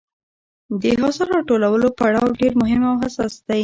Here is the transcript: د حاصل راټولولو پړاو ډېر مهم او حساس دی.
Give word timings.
د 0.81 0.83
حاصل 1.01 1.27
راټولولو 1.37 1.87
پړاو 1.99 2.35
ډېر 2.39 2.53
مهم 2.61 2.81
او 2.89 2.95
حساس 3.03 3.33
دی. 3.47 3.59